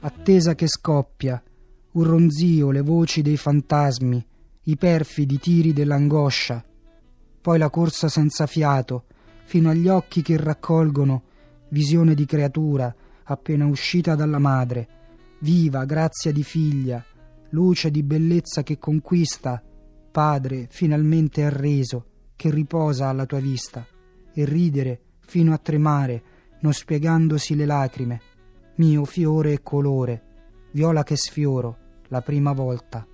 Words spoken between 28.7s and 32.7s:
mio fiore e colore, viola che sfioro la prima